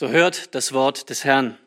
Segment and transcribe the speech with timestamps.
[0.00, 1.58] So hört das Wort des Herrn.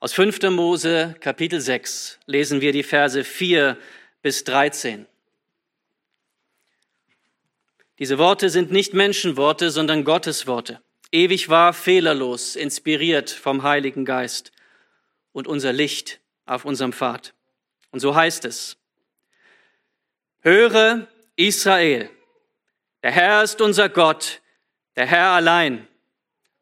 [0.00, 0.50] Aus 5.
[0.50, 3.78] Mose Kapitel 6 lesen wir die Verse 4
[4.20, 5.06] bis 13.
[7.98, 10.82] Diese Worte sind nicht Menschenworte, sondern Gottes Worte.
[11.10, 14.52] Ewig wahr, fehlerlos, inspiriert vom Heiligen Geist
[15.32, 17.32] und unser Licht auf unserem Pfad.
[17.92, 18.76] Und so heißt es.
[20.40, 22.10] Höre Israel,
[23.02, 24.42] der Herr ist unser Gott,
[24.96, 25.88] der Herr allein.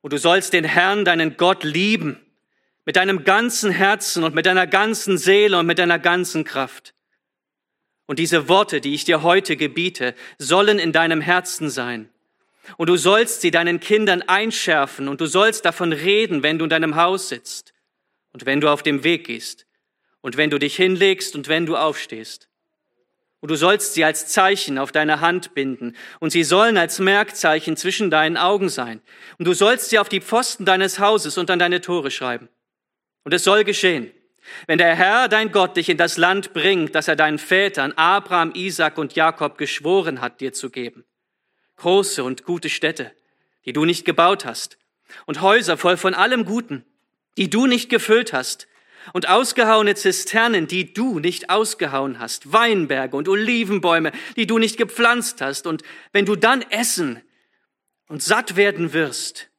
[0.03, 2.21] Und du sollst den Herrn, deinen Gott, lieben,
[2.85, 6.95] mit deinem ganzen Herzen und mit deiner ganzen Seele und mit deiner ganzen Kraft.
[8.07, 12.11] Und diese Worte, die ich dir heute gebiete, sollen in deinem Herzen sein.
[12.77, 16.71] Und du sollst sie deinen Kindern einschärfen und du sollst davon reden, wenn du in
[16.71, 17.73] deinem Haus sitzt
[18.33, 19.67] und wenn du auf dem Weg gehst
[20.21, 22.49] und wenn du dich hinlegst und wenn du aufstehst.
[23.43, 27.77] Und du sollst sie als Zeichen auf deine Hand binden, und sie sollen als Merkzeichen
[27.77, 29.03] zwischen deinen Augen sein.
[29.37, 32.49] Und du sollst sie auf die Pfosten deines Hauses und an deine Tore schreiben.
[33.25, 34.13] Und es soll geschehen,
[34.69, 38.53] wenn der Herr, dein Gott, dich in das Land bringt, das er deinen Vätern, Abraham,
[38.55, 41.05] Isaac und Jakob geschworen hat, dir zu geben.
[41.79, 43.11] Große und gute Städte,
[43.65, 44.79] die du nicht gebaut hast,
[45.27, 46.85] und Häuser voll von allem Guten,
[47.37, 48.69] die du nicht gefüllt hast,
[49.13, 55.41] und ausgehauene Zisternen, die du nicht ausgehauen hast, Weinberge und Olivenbäume, die du nicht gepflanzt
[55.41, 55.67] hast.
[55.67, 57.23] Und wenn du dann essen
[58.09, 59.51] und satt werden wirst,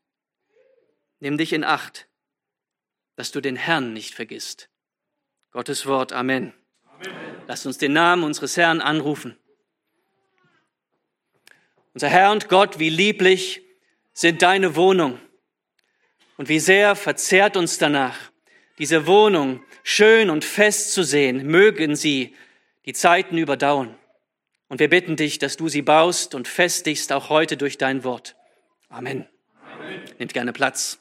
[1.20, 2.08] nimm dich in Acht,
[3.16, 4.70] dass du den Herrn nicht vergisst.
[5.52, 6.54] Gottes Wort, Amen.
[6.86, 7.14] Amen.
[7.48, 9.38] Lass uns den Namen unseres Herrn anrufen.
[11.94, 13.62] Unser Herr und Gott, wie lieblich
[14.14, 15.20] sind deine Wohnung
[16.38, 18.33] und wie sehr verzehrt uns danach,
[18.78, 22.36] diese Wohnung schön und fest zu sehen, mögen sie
[22.86, 23.96] die Zeiten überdauern.
[24.68, 28.36] Und wir bitten dich, dass du sie baust und festigst auch heute durch dein Wort.
[28.90, 29.28] Amen.
[29.72, 30.02] Amen.
[30.18, 31.00] Nehmt gerne Platz.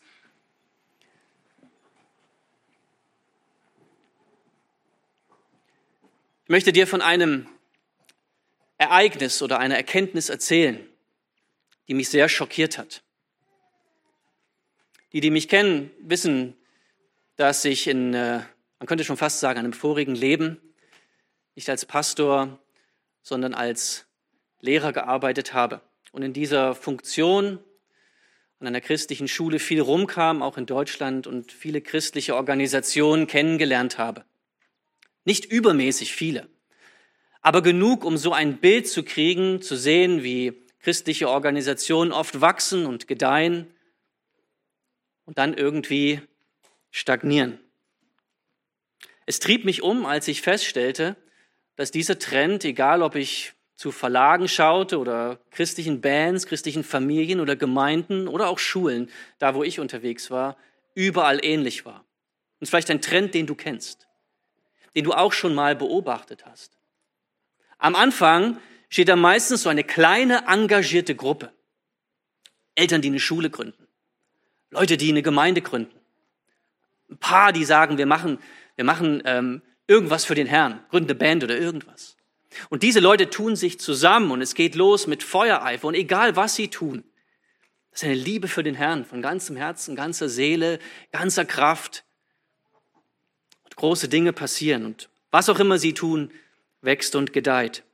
[6.45, 7.47] Ich möchte dir von einem
[8.77, 10.87] Ereignis oder einer Erkenntnis erzählen,
[11.89, 13.03] die mich sehr schockiert hat.
[15.13, 16.57] Die, die mich kennen, wissen,
[17.37, 18.41] dass ich in, äh,
[18.79, 20.61] man könnte schon fast sagen, einem vorigen Leben
[21.55, 22.59] nicht als Pastor,
[23.23, 24.07] sondern als
[24.61, 25.81] Lehrer gearbeitet habe
[26.13, 27.59] und in dieser Funktion
[28.59, 34.25] an einer christlichen Schule viel rumkam, auch in Deutschland und viele christliche Organisationen kennengelernt habe.
[35.25, 36.49] Nicht übermäßig viele,
[37.41, 42.87] aber genug, um so ein Bild zu kriegen, zu sehen, wie christliche Organisationen oft wachsen
[42.87, 43.67] und gedeihen
[45.25, 46.21] und dann irgendwie
[46.93, 47.59] stagnieren.
[49.27, 51.17] Es trieb mich um, als ich feststellte,
[51.75, 57.57] dass dieser Trend, egal ob ich zu Verlagen schaute oder christlichen Bands, christlichen Familien oder
[57.57, 59.11] Gemeinden oder auch Schulen,
[59.41, 60.57] da wo ich unterwegs war,
[60.95, 62.05] überall ähnlich war.
[62.61, 64.07] Und vielleicht ein Trend, den du kennst,
[64.95, 66.79] den du auch schon mal beobachtet hast.
[67.79, 71.53] Am Anfang steht da meistens so eine kleine engagierte Gruppe.
[72.75, 73.89] Eltern, die eine Schule gründen,
[74.71, 76.02] Leute, die eine Gemeinde gründen,
[77.23, 78.39] paar, die sagen, wir machen,
[78.77, 82.17] wir machen ähm, irgendwas für den Herrn, gründen eine Band oder irgendwas.
[82.69, 86.55] Und diese Leute tun sich zusammen und es geht los mit Feuereifer und egal was
[86.55, 87.05] sie tun,
[87.91, 90.79] das ist eine Liebe für den Herrn von ganzem Herzen, ganzer Seele,
[91.13, 92.05] ganzer Kraft.
[93.65, 96.31] Und große Dinge passieren und was auch immer sie tun,
[96.81, 97.85] wächst und gedeiht.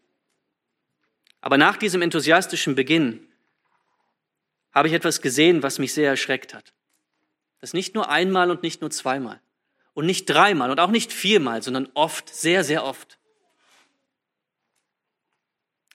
[1.40, 3.26] Aber nach diesem enthusiastischen Beginn
[4.72, 6.72] habe ich etwas gesehen, was mich sehr erschreckt hat.
[7.60, 9.40] Das nicht nur einmal und nicht nur zweimal
[9.94, 13.18] und nicht dreimal und auch nicht viermal, sondern oft, sehr, sehr oft.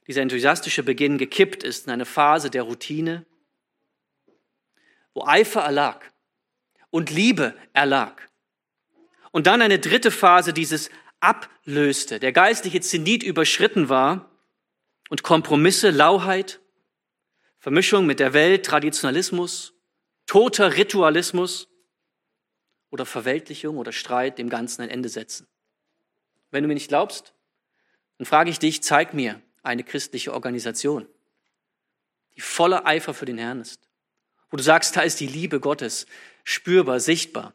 [0.07, 3.25] Dieser enthusiastische Beginn gekippt ist in eine Phase der Routine,
[5.13, 6.11] wo Eifer erlag
[6.89, 8.29] und Liebe erlag.
[9.31, 10.89] Und dann eine dritte Phase dieses
[11.21, 14.29] ablöste, der geistliche Zenit überschritten war
[15.09, 16.59] und Kompromisse, Lauheit,
[17.57, 19.73] Vermischung mit der Welt, Traditionalismus
[20.25, 21.67] toter Ritualismus
[22.89, 25.47] oder Verweltlichung oder Streit dem Ganzen ein Ende setzen.
[26.51, 27.33] Wenn du mir nicht glaubst,
[28.17, 31.07] dann frage ich dich, zeig mir eine christliche Organisation,
[32.35, 33.89] die voller Eifer für den Herrn ist,
[34.49, 36.05] wo du sagst, da ist die Liebe Gottes
[36.43, 37.53] spürbar, sichtbar.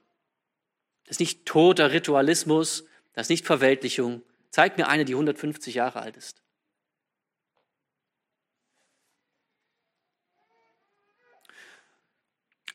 [1.04, 4.22] Das ist nicht toter Ritualismus, das ist nicht Verweltlichung.
[4.50, 6.42] Zeig mir eine, die 150 Jahre alt ist.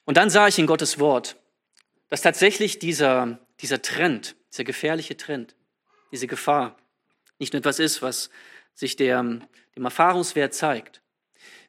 [0.06, 1.38] Und dann sah ich in Gottes Wort,
[2.10, 5.56] dass tatsächlich dieser, dieser Trend, dieser gefährliche Trend,
[6.12, 6.78] diese Gefahr
[7.40, 8.30] nicht nur etwas ist, was
[8.74, 9.24] sich der,
[9.76, 11.02] dem Erfahrungswert zeigt.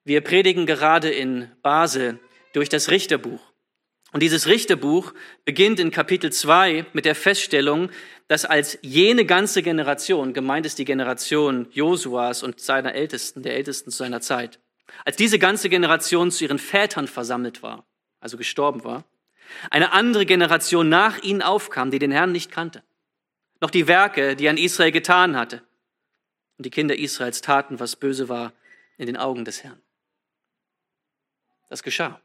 [0.05, 2.19] Wir predigen gerade in Basel
[2.53, 3.41] durch das Richterbuch.
[4.13, 5.13] Und dieses Richterbuch
[5.45, 7.91] beginnt in Kapitel 2 mit der Feststellung,
[8.29, 13.91] dass als jene ganze Generation, gemeint ist die Generation Josuas und seiner Ältesten, der Ältesten
[13.91, 14.61] zu seiner Zeit,
[15.05, 17.85] als diese ganze Generation zu ihren Vätern versammelt war,
[18.25, 19.05] also gestorben war,
[19.71, 22.83] eine andere Generation nach ihnen aufkam, die den Herrn nicht kannte,
[23.61, 25.63] noch die Werke, die er an Israel getan hatte.
[26.57, 28.55] Und die Kinder Israels taten, was böse war
[28.97, 29.79] in den Augen des Herrn.
[31.69, 32.21] Das geschah.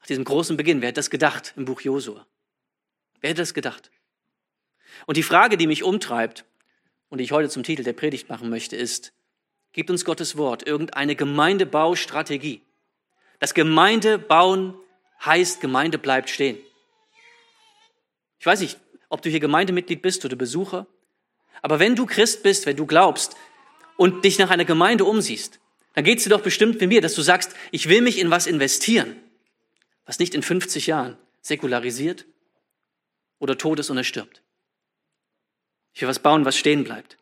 [0.00, 2.26] Nach diesem großen Beginn, wer hätte das gedacht im Buch Josua?
[3.20, 3.90] Wer hätte das gedacht?
[5.06, 6.44] Und die Frage, die mich umtreibt
[7.08, 9.14] und die ich heute zum Titel der Predigt machen möchte, ist,
[9.72, 12.60] gibt uns Gottes Wort irgendeine Gemeindebaustrategie?
[13.38, 14.74] Das Gemeindebauen
[15.24, 16.58] heißt, Gemeinde bleibt stehen.
[18.38, 18.78] Ich weiß nicht,
[19.08, 20.86] ob du hier Gemeindemitglied bist oder Besucher,
[21.62, 23.36] aber wenn du Christ bist, wenn du glaubst
[23.96, 25.58] und dich nach einer Gemeinde umsiehst,
[25.94, 28.30] dann geht es dir doch bestimmt wie mir, dass du sagst, ich will mich in
[28.30, 29.16] was investieren
[30.08, 32.24] was nicht in 50 Jahren säkularisiert
[33.38, 34.42] oder tot ist und er stirbt.
[35.92, 37.18] Ich will was bauen, was stehen bleibt.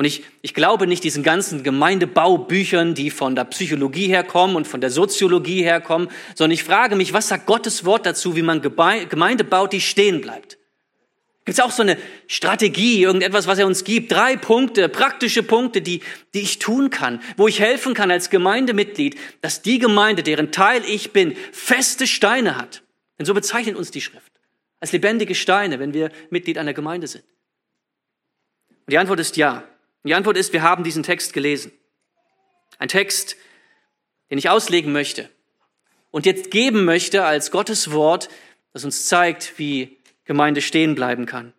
[0.00, 4.80] Und ich, ich glaube nicht diesen ganzen Gemeindebaubüchern, die von der Psychologie herkommen und von
[4.80, 9.44] der Soziologie herkommen, sondern ich frage mich, was sagt Gottes Wort dazu, wie man Gemeinde
[9.44, 10.56] baut, die stehen bleibt?
[11.44, 11.98] Gibt es auch so eine
[12.28, 14.10] Strategie, irgendetwas, was er uns gibt?
[14.10, 16.00] Drei Punkte, praktische Punkte, die,
[16.32, 20.82] die ich tun kann, wo ich helfen kann als Gemeindemitglied, dass die Gemeinde, deren Teil
[20.86, 22.82] ich bin, feste Steine hat.
[23.18, 24.32] Denn so bezeichnet uns die Schrift.
[24.80, 27.24] Als lebendige Steine, wenn wir Mitglied einer Gemeinde sind.
[28.86, 29.64] Und die Antwort ist ja.
[30.02, 31.72] Und die Antwort ist, wir haben diesen Text gelesen.
[32.78, 33.36] Ein Text,
[34.30, 35.28] den ich auslegen möchte
[36.10, 38.28] und jetzt geben möchte als Gottes Wort,
[38.72, 41.52] das uns zeigt, wie Gemeinde stehen bleiben kann.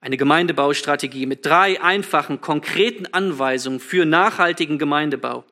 [0.00, 5.44] Eine Gemeindebaustrategie mit drei einfachen, konkreten Anweisungen für nachhaltigen Gemeindebau,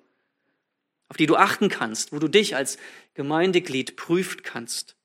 [1.08, 2.76] auf die du achten kannst, wo du dich als
[3.14, 4.96] Gemeindeglied prüfen kannst.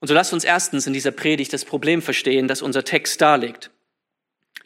[0.00, 3.70] Und so lasst uns erstens in dieser Predigt das Problem verstehen, das unser Text darlegt.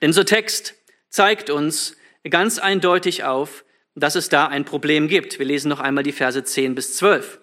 [0.00, 0.74] Denn unser Text
[1.08, 1.96] zeigt uns
[2.28, 3.64] ganz eindeutig auf,
[3.94, 5.38] dass es da ein Problem gibt.
[5.38, 7.40] Wir lesen noch einmal die Verse 10 bis 12.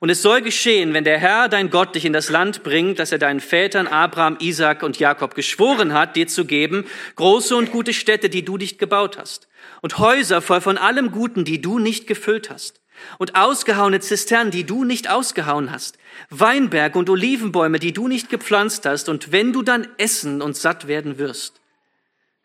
[0.00, 3.12] Und es soll geschehen, wenn der Herr, dein Gott, dich in das Land bringt, das
[3.12, 6.86] er deinen Vätern Abraham, Isaac und Jakob geschworen hat, dir zu geben,
[7.16, 9.48] große und gute Städte, die du nicht gebaut hast,
[9.82, 12.80] und Häuser voll von allem Guten, die du nicht gefüllt hast,
[13.18, 15.98] und ausgehauene Zisternen, die du nicht ausgehauen hast,
[16.30, 20.86] Weinberge und Olivenbäume, die du nicht gepflanzt hast, und wenn du dann essen und satt
[20.86, 21.60] werden wirst,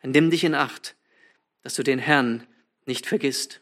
[0.02, 0.96] dann nimm dich in Acht,
[1.64, 2.46] dass du den Herrn
[2.86, 3.62] nicht vergisst.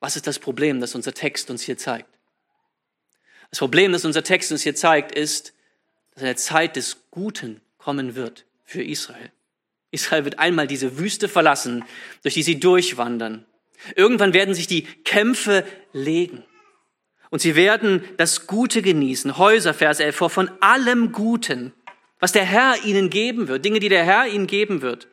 [0.00, 2.08] Was ist das Problem, das unser Text uns hier zeigt?
[3.50, 5.54] Das Problem, das unser Text uns hier zeigt, ist,
[6.12, 9.32] dass eine Zeit des Guten kommen wird für Israel.
[9.90, 11.84] Israel wird einmal diese Wüste verlassen,
[12.22, 13.46] durch die sie durchwandern.
[13.94, 16.44] Irgendwann werden sich die Kämpfe legen.
[17.30, 19.38] Und sie werden das Gute genießen.
[19.38, 21.72] Häuser, Vers 11, vor von allem Guten,
[22.18, 23.64] was der Herr ihnen geben wird.
[23.64, 25.08] Dinge, die der Herr ihnen geben wird.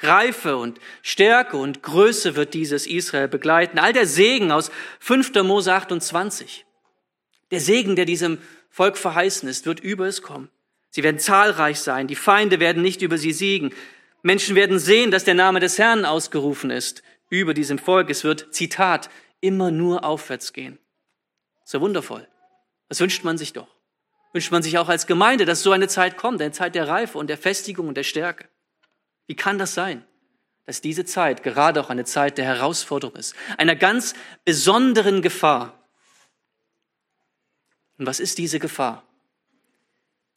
[0.00, 3.78] Reife und Stärke und Größe wird dieses Israel begleiten.
[3.78, 4.70] All der Segen aus
[5.00, 5.34] 5.
[5.42, 6.64] Mose 28.
[7.50, 8.38] Der Segen, der diesem
[8.70, 10.50] Volk verheißen ist, wird über es kommen.
[10.90, 12.06] Sie werden zahlreich sein.
[12.06, 13.74] Die Feinde werden nicht über sie siegen.
[14.22, 18.10] Menschen werden sehen, dass der Name des Herrn ausgerufen ist über diesem Volk.
[18.10, 19.10] Es wird, Zitat,
[19.40, 20.78] immer nur aufwärts gehen.
[21.64, 22.26] So wundervoll.
[22.88, 23.68] Das wünscht man sich doch.
[24.32, 27.18] Wünscht man sich auch als Gemeinde, dass so eine Zeit kommt, eine Zeit der Reife
[27.18, 28.48] und der Festigung und der Stärke.
[29.26, 30.04] Wie kann das sein,
[30.64, 35.78] dass diese Zeit gerade auch eine Zeit der Herausforderung ist, einer ganz besonderen Gefahr?
[37.98, 39.04] Und was ist diese Gefahr?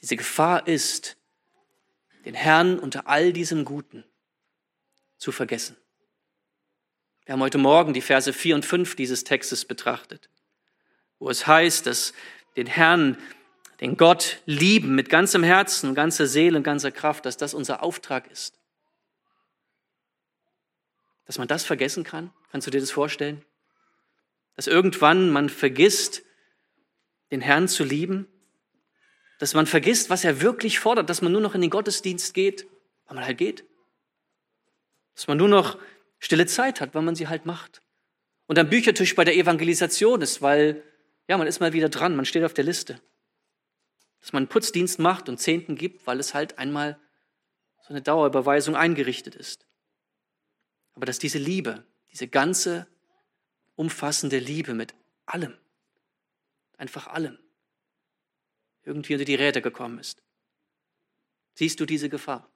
[0.01, 1.17] Diese Gefahr ist,
[2.25, 4.03] den Herrn unter all diesem Guten
[5.17, 5.77] zu vergessen.
[7.25, 10.29] Wir haben heute Morgen die Verse 4 und 5 dieses Textes betrachtet,
[11.19, 12.13] wo es heißt, dass
[12.55, 13.17] den Herrn,
[13.79, 18.29] den Gott lieben mit ganzem Herzen, ganzer Seele und ganzer Kraft, dass das unser Auftrag
[18.31, 18.61] ist
[21.31, 22.29] dass man das vergessen kann?
[22.51, 23.41] Kannst du dir das vorstellen?
[24.57, 26.23] Dass irgendwann man vergisst,
[27.31, 28.27] den Herrn zu lieben?
[29.41, 32.67] Dass man vergisst, was er wirklich fordert, dass man nur noch in den Gottesdienst geht,
[33.05, 33.65] weil man halt geht?
[35.15, 35.79] Dass man nur noch
[36.19, 37.81] stille Zeit hat, weil man sie halt macht?
[38.45, 40.83] Und am Büchertisch bei der Evangelisation ist, weil,
[41.27, 43.01] ja, man ist mal wieder dran, man steht auf der Liste.
[44.19, 47.00] Dass man einen Putzdienst macht und Zehnten gibt, weil es halt einmal
[47.81, 49.65] so eine Dauerüberweisung eingerichtet ist.
[50.93, 52.86] Aber dass diese Liebe, diese ganze
[53.74, 54.93] umfassende Liebe mit
[55.25, 55.57] allem,
[56.77, 57.39] einfach allem,
[58.83, 60.21] irgendwie unter die Räder gekommen ist.
[61.53, 62.50] Siehst du diese Gefahr?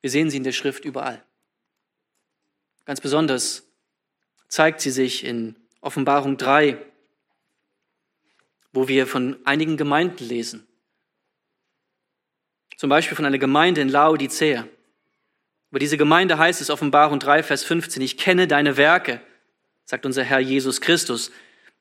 [0.00, 1.24] Wir sehen sie in der Schrift überall.
[2.84, 3.66] Ganz besonders
[4.48, 6.78] zeigt sie sich in Offenbarung 3,
[8.72, 10.66] wo wir von einigen Gemeinden lesen.
[12.76, 14.68] Zum Beispiel von einer Gemeinde in Laodicea.
[15.70, 19.20] Über diese Gemeinde heißt es Offenbarung 3, Vers 15, ich kenne deine Werke,
[19.84, 21.32] sagt unser Herr Jesus Christus,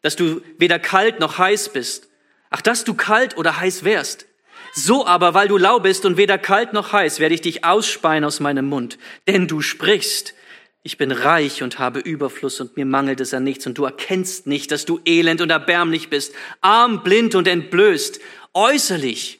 [0.05, 2.09] dass du weder kalt noch heiß bist.
[2.51, 4.27] Ach, dass du kalt oder heiß wärst.
[4.75, 8.23] So aber, weil du lau bist und weder kalt noch heiß, werde ich dich ausspeien
[8.23, 8.99] aus meinem Mund.
[9.27, 10.35] Denn du sprichst,
[10.83, 14.45] ich bin reich und habe Überfluss und mir mangelt es an nichts und du erkennst
[14.45, 18.19] nicht, dass du elend und erbärmlich bist, arm, blind und entblößt,
[18.53, 19.39] äußerlich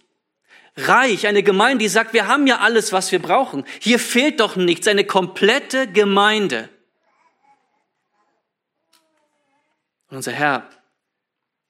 [0.77, 3.65] reich, eine Gemeinde, die sagt, wir haben ja alles, was wir brauchen.
[3.79, 6.69] Hier fehlt doch nichts, eine komplette Gemeinde.
[10.15, 10.69] Und unser Herr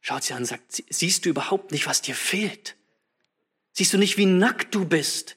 [0.02, 2.76] schaut sie an und sagt, siehst du überhaupt nicht, was dir fehlt?
[3.72, 5.36] Siehst du nicht, wie nackt du bist?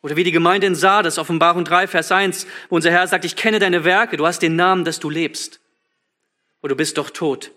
[0.00, 3.34] Oder wie die Gemeinde in Sardes, Offenbarung 3, Vers 1, wo unser Herr sagt, ich
[3.34, 5.58] kenne deine Werke, du hast den Namen, dass du lebst.
[6.60, 7.50] Und du bist doch tot.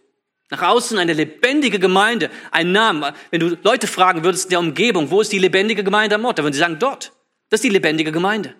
[0.50, 3.14] Nach außen eine lebendige Gemeinde, ein Name.
[3.30, 6.40] Wenn du Leute fragen würdest in der Umgebung, wo ist die lebendige Gemeinde am Ort,
[6.40, 7.14] dann würden sie sagen, dort.
[7.52, 8.56] Das ist die lebendige Gemeinde.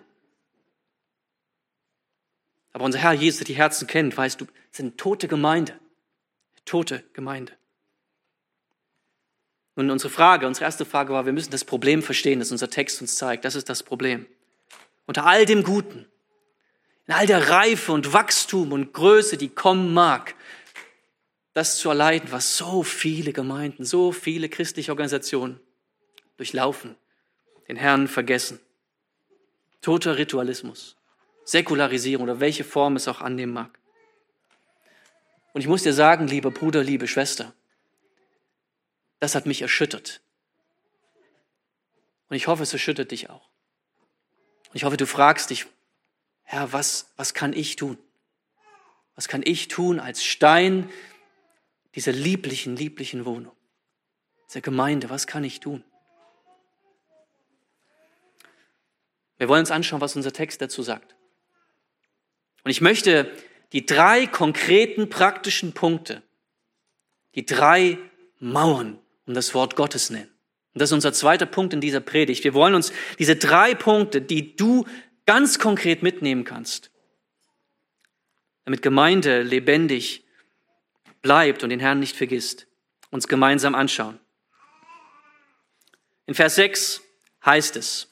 [2.72, 5.78] Aber unser Herr Jesus, der die Herzen kennt, weißt du, sind tote Gemeinde.
[6.64, 7.52] Tote Gemeinde.
[9.74, 13.00] Nun, unsere Frage, unsere erste Frage war, wir müssen das Problem verstehen, das unser Text
[13.00, 13.44] uns zeigt.
[13.44, 14.26] Das ist das Problem.
[15.06, 16.06] Unter all dem Guten,
[17.06, 20.34] in all der Reife und Wachstum und Größe, die kommen mag,
[21.54, 25.60] das zu erleiden, was so viele Gemeinden, so viele christliche Organisationen
[26.36, 26.96] durchlaufen,
[27.68, 28.60] den Herrn vergessen.
[29.80, 30.96] Toter Ritualismus,
[31.44, 33.78] Säkularisierung oder welche Form es auch annehmen mag.
[35.52, 37.52] Und ich muss dir sagen, lieber Bruder, liebe Schwester,
[39.20, 40.20] das hat mich erschüttert.
[42.28, 43.48] Und ich hoffe, es erschüttert dich auch.
[44.70, 45.66] Und ich hoffe, du fragst dich,
[46.44, 47.98] Herr, was, was kann ich tun?
[49.14, 50.90] Was kann ich tun als Stein
[51.94, 53.54] dieser lieblichen, lieblichen Wohnung,
[54.48, 55.84] dieser Gemeinde, was kann ich tun?
[59.36, 61.14] Wir wollen uns anschauen, was unser Text dazu sagt.
[62.64, 63.30] Und ich möchte
[63.72, 66.22] die drei konkreten praktischen Punkte,
[67.34, 67.98] die drei
[68.38, 70.30] Mauern um das Wort Gottes nennen.
[70.74, 72.44] Und das ist unser zweiter Punkt in dieser Predigt.
[72.44, 74.86] Wir wollen uns diese drei Punkte, die du
[75.26, 76.90] ganz konkret mitnehmen kannst,
[78.64, 80.24] damit Gemeinde lebendig
[81.20, 82.66] bleibt und den Herrn nicht vergisst,
[83.10, 84.18] uns gemeinsam anschauen.
[86.26, 87.02] In Vers 6
[87.44, 88.08] heißt es,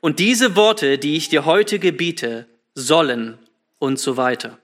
[0.00, 3.38] und diese Worte, die ich dir heute gebiete, sollen
[3.78, 4.58] und so weiter.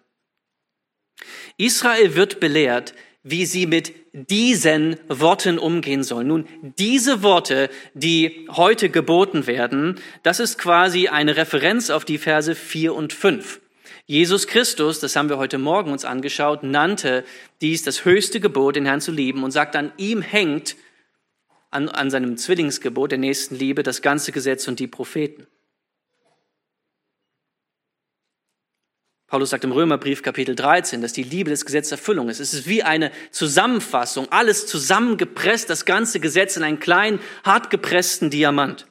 [1.57, 6.27] Israel wird belehrt, wie sie mit diesen Worten umgehen sollen.
[6.27, 12.55] Nun, diese Worte, die heute geboten werden, das ist quasi eine Referenz auf die Verse
[12.55, 13.61] 4 und 5.
[14.07, 17.25] Jesus Christus, das haben wir heute Morgen uns angeschaut, nannte
[17.61, 20.77] dies das höchste Gebot, den Herrn zu lieben und sagt, an ihm hängt,
[21.71, 25.47] an, an seinem Zwillingsgebot der nächsten Liebe, das ganze Gesetz und die Propheten.
[29.33, 32.39] Paulus sagt im Römerbrief Kapitel 13, dass die Liebe des Gesetzes Erfüllung ist.
[32.39, 38.29] Es ist wie eine Zusammenfassung, alles zusammengepresst, das ganze Gesetz in einen kleinen, hart gepressten
[38.29, 38.87] Diamant.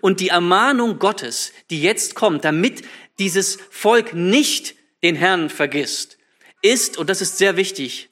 [0.00, 2.80] Und die Ermahnung Gottes, die jetzt kommt, damit
[3.18, 6.16] dieses Volk nicht den Herrn vergisst,
[6.62, 8.08] ist, und das ist sehr wichtig,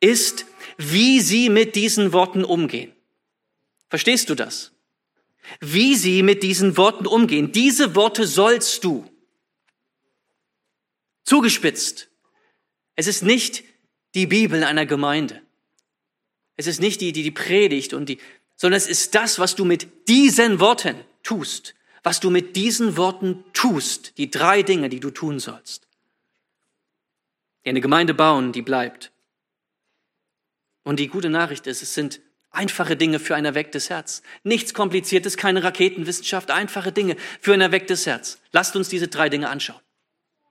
[0.00, 0.46] ist,
[0.78, 2.90] wie sie mit diesen Worten umgehen.
[3.90, 4.72] Verstehst du das?
[5.60, 7.52] Wie sie mit diesen Worten umgehen.
[7.52, 9.09] Diese Worte sollst du.
[11.30, 12.08] Zugespitzt.
[12.96, 13.64] Es ist nicht
[14.14, 15.40] die Bibel einer Gemeinde.
[16.56, 18.18] Es ist nicht die, die die predigt und die,
[18.56, 23.44] sondern es ist das, was du mit diesen Worten tust was du mit diesen Worten
[23.52, 25.86] tust, die drei Dinge, die du tun sollst.
[27.64, 29.12] Die eine Gemeinde bauen, die bleibt.
[30.82, 32.20] Und die gute Nachricht ist, es sind
[32.50, 34.22] einfache Dinge für ein erwecktes Herz.
[34.44, 38.40] Nichts Kompliziertes, keine Raketenwissenschaft, einfache Dinge für ein erwecktes Herz.
[38.50, 39.80] Lasst uns diese drei Dinge anschauen.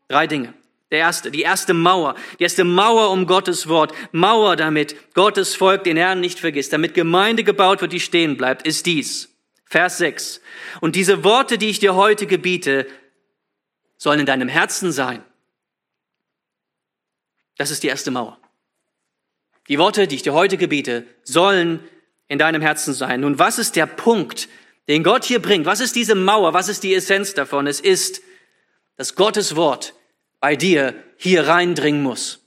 [0.08, 0.54] Drei Dinge.
[0.92, 5.84] Der erste, die erste Mauer, die erste Mauer um Gottes Wort, Mauer damit Gottes Volk
[5.84, 9.30] den Herrn nicht vergisst, damit Gemeinde gebaut wird, die stehen bleibt, ist dies.
[9.66, 10.42] Vers 6.
[10.82, 12.88] Und diese Worte, die ich dir heute gebiete,
[13.98, 15.24] sollen in deinem Herzen sein.
[17.58, 18.40] Das ist die erste Mauer.
[19.68, 21.84] Die Worte, die ich dir heute gebiete, sollen
[22.28, 23.22] in deinem Herzen sein.
[23.22, 24.50] Nun, was ist der Punkt,
[24.88, 25.68] den Gott hier bringt?
[25.68, 26.54] Was ist diese Mauer?
[26.54, 27.68] Was ist die Essenz davon?
[27.68, 28.22] Es ist,
[28.96, 29.94] dass Gottes Wort
[30.40, 32.46] bei dir hier reindringen muss.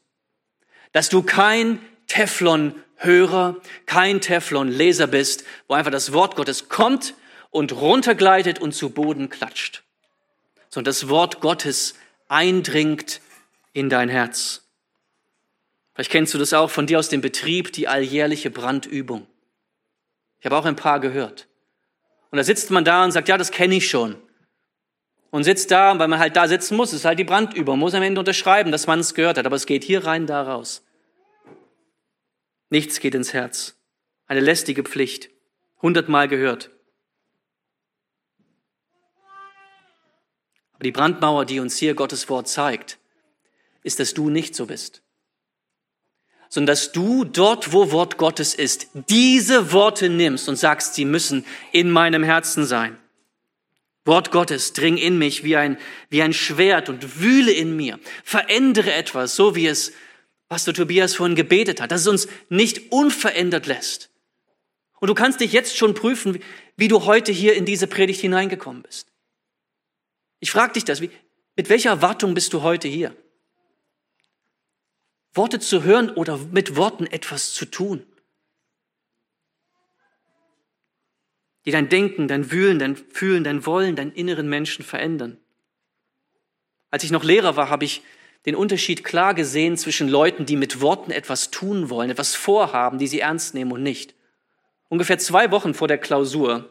[0.92, 3.56] Dass du kein Teflon Hörer,
[3.86, 7.14] kein Teflon-Leser bist, wo einfach das Wort Gottes kommt
[7.50, 9.82] und runtergleitet und zu Boden klatscht,
[10.68, 11.94] sondern das Wort Gottes
[12.28, 13.20] eindringt
[13.72, 14.62] in dein Herz.
[15.94, 19.26] Vielleicht kennst du das auch von dir aus dem Betrieb, die alljährliche Brandübung.
[20.40, 21.48] Ich habe auch ein paar gehört.
[22.30, 24.16] Und da sitzt man da und sagt, ja, das kenne ich schon.
[25.32, 28.02] Und sitzt da, weil man halt da sitzen muss, ist halt die Brandübung, muss am
[28.02, 30.84] Ende unterschreiben, dass man es gehört hat, aber es geht hier rein, da raus.
[32.70, 33.74] Nichts geht ins Herz.
[34.26, 35.30] Eine lästige Pflicht.
[35.80, 36.70] Hundertmal gehört.
[40.74, 42.98] Aber die Brandmauer, die uns hier Gottes Wort zeigt,
[43.82, 45.02] ist, dass du nicht so bist
[46.52, 51.46] sondern dass du dort, wo Wort Gottes ist, diese Worte nimmst und sagst, sie müssen
[51.72, 52.98] in meinem Herzen sein.
[54.04, 55.78] Wort Gottes, dring in mich wie ein,
[56.08, 58.00] wie ein Schwert und wühle in mir.
[58.24, 59.92] Verändere etwas, so wie es
[60.48, 64.10] Pastor Tobias vorhin gebetet hat, dass es uns nicht unverändert lässt.
[65.00, 66.42] Und du kannst dich jetzt schon prüfen,
[66.76, 69.08] wie du heute hier in diese Predigt hineingekommen bist.
[70.40, 71.10] Ich frage dich das, wie,
[71.56, 73.16] mit welcher Erwartung bist du heute hier?
[75.34, 78.04] Worte zu hören oder mit Worten etwas zu tun.
[81.64, 85.38] Die dein Denken, dein Wühlen, dein Fühlen, dein Wollen, deinen inneren Menschen verändern.
[86.90, 88.02] Als ich noch Lehrer war, habe ich
[88.46, 93.06] den Unterschied klar gesehen zwischen Leuten, die mit Worten etwas tun wollen, etwas vorhaben, die
[93.06, 94.14] sie ernst nehmen und nicht.
[94.88, 96.68] Ungefähr zwei Wochen vor der Klausur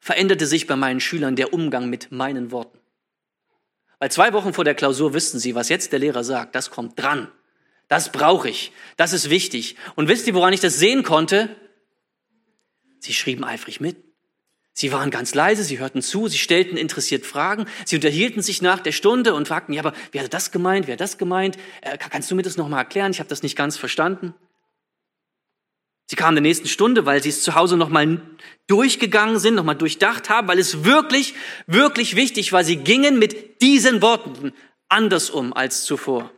[0.00, 2.78] veränderte sich bei meinen Schülern der Umgang mit meinen Worten.
[3.98, 7.00] Weil zwei Wochen vor der Klausur wüssten sie, was jetzt der Lehrer sagt, das kommt
[7.00, 7.30] dran.
[7.86, 8.72] Das brauche ich.
[8.96, 9.76] Das ist wichtig.
[9.94, 11.54] Und wisst ihr, woran ich das sehen konnte?
[13.02, 13.96] Sie schrieben eifrig mit.
[14.74, 18.78] Sie waren ganz leise, sie hörten zu, sie stellten interessiert Fragen, sie unterhielten sich nach
[18.78, 21.58] der Stunde und fragten, ja, aber wer hat das gemeint, wer hat das gemeint?
[21.82, 23.10] Äh, kannst du mir das nochmal erklären?
[23.10, 24.34] Ich habe das nicht ganz verstanden.
[26.06, 28.22] Sie kamen der nächsten Stunde, weil sie es zu Hause nochmal
[28.68, 31.34] durchgegangen sind, nochmal durchdacht haben, weil es wirklich,
[31.66, 32.62] wirklich wichtig war.
[32.62, 34.52] Sie gingen mit diesen Worten
[34.88, 36.30] anders um als zuvor.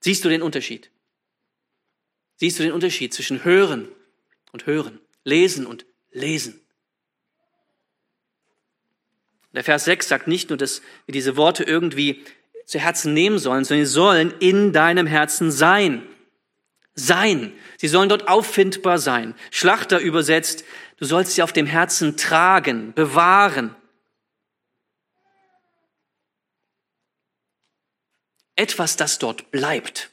[0.00, 0.90] Siehst du den Unterschied?
[2.36, 3.88] Siehst du den Unterschied zwischen hören
[4.54, 6.58] und hören, lesen und lesen?
[9.52, 12.24] Der Vers 6 sagt nicht nur, dass wir diese Worte irgendwie
[12.64, 16.02] zu Herzen nehmen sollen, sondern sie sollen in deinem Herzen sein.
[16.94, 17.52] Sein.
[17.76, 19.34] Sie sollen dort auffindbar sein.
[19.50, 20.64] Schlachter übersetzt,
[20.96, 23.76] du sollst sie auf dem Herzen tragen, bewahren.
[28.56, 30.10] etwas, das dort bleibt.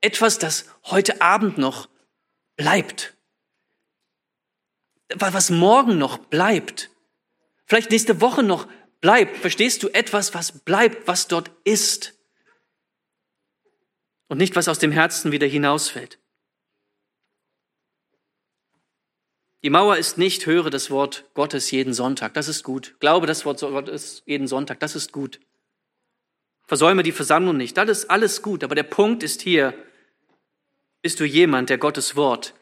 [0.00, 1.88] Etwas, das heute Abend noch
[2.60, 3.14] bleibt.
[5.14, 6.90] Was morgen noch bleibt.
[7.64, 8.68] Vielleicht nächste Woche noch
[9.00, 9.38] bleibt.
[9.38, 9.88] Verstehst du?
[9.88, 12.12] Etwas, was bleibt, was dort ist.
[14.28, 16.18] Und nicht, was aus dem Herzen wieder hinausfällt.
[19.62, 22.34] Die Mauer ist nicht, höre das Wort Gottes jeden Sonntag.
[22.34, 22.94] Das ist gut.
[23.00, 24.80] Glaube das Wort Gottes jeden Sonntag.
[24.80, 25.40] Das ist gut.
[26.66, 27.78] Versäume die Versammlung nicht.
[27.78, 28.62] Das ist alles gut.
[28.64, 29.74] Aber der Punkt ist hier,
[31.02, 32.54] bist du jemand, der Gottes Wort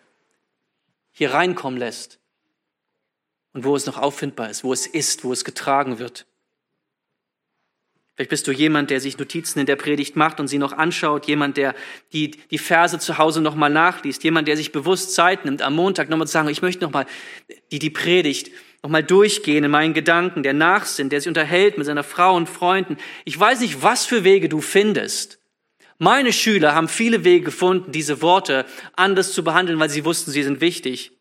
[1.10, 2.18] hier reinkommen lässt
[3.52, 6.26] und wo es noch auffindbar ist, wo es ist, wo es getragen wird.
[8.14, 11.28] Vielleicht bist du jemand, der sich Notizen in der Predigt macht und sie noch anschaut,
[11.28, 11.72] jemand, der
[12.12, 16.08] die, die Verse zu Hause nochmal nachliest, jemand, der sich bewusst Zeit nimmt, am Montag
[16.08, 17.06] nochmal zu sagen, ich möchte nochmal
[17.70, 18.50] die, die Predigt
[18.82, 22.96] nochmal durchgehen in meinen Gedanken, der nachsinnt, der sich unterhält mit seiner Frau und Freunden.
[23.24, 25.37] Ich weiß nicht, was für Wege du findest.
[25.98, 30.44] Meine Schüler haben viele Wege gefunden, diese Worte anders zu behandeln, weil sie wussten, sie
[30.44, 31.12] sind wichtig.